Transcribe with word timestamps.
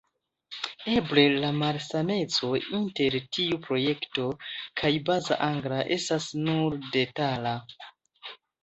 Eble 0.93 1.25
la 1.43 1.51
malsameco 1.63 2.49
inter 2.79 3.19
tiu 3.37 3.61
projekto 3.69 4.27
kaj 4.83 4.95
Baza 5.11 5.41
Angla 5.53 5.87
estas 5.99 6.31
nur 6.51 6.83
detala. 6.99 7.55